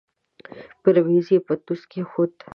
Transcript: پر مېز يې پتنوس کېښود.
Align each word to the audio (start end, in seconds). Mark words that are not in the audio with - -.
پر 0.81 0.95
مېز 1.07 1.27
يې 1.33 1.39
پتنوس 1.45 1.81
کېښود. 1.91 2.33